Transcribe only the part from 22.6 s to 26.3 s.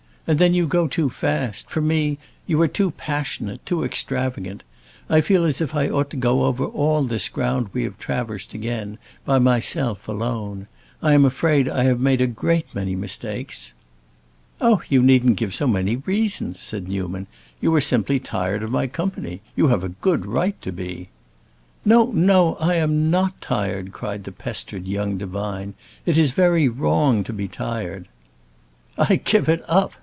am not tired!" cried the pestered young divine. "It